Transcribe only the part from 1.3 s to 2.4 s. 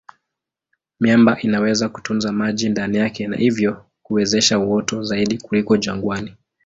inaweza kutunza